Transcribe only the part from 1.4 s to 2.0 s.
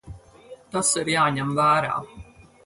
vērā.